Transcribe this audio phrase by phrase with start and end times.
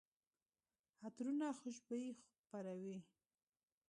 [1.05, 2.11] عطرونه خوشبويي
[2.47, 2.97] خپروي.